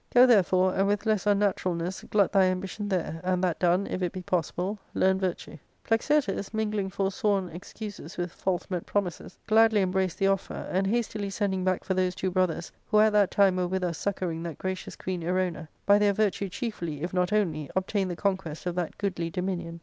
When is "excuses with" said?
7.49-8.31